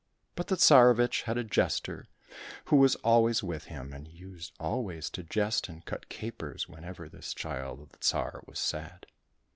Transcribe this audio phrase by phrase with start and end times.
[0.33, 2.07] But the Tsarevich had a jester
[2.65, 7.35] who was always with him, and used always to jest and cut capers whenever this
[7.35, 9.05] child of the Tsar was sad.